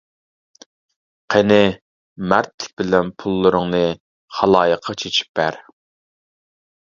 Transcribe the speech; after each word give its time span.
قېنى، 1.33 1.59
مەردلىك 2.31 2.71
بىلەن 2.81 3.11
پۇللىرىڭنى 3.25 3.83
خالايىققا 4.39 4.97
چېچىپ 5.05 5.39
بەر. 5.43 5.61